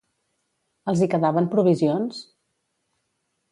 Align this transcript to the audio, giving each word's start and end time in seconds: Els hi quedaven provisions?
Els 0.93 1.03
hi 1.03 1.09
quedaven 1.11 1.51
provisions? 1.53 2.25